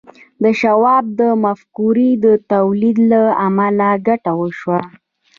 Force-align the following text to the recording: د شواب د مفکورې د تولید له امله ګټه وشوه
د 0.43 0.45
شواب 0.61 1.03
د 1.19 1.21
مفکورې 1.43 2.09
د 2.25 2.25
تولید 2.51 2.97
له 3.11 3.21
امله 3.47 3.89
ګټه 4.07 4.31
وشوه 4.39 4.79